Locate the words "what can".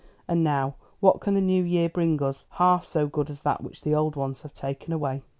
0.99-1.35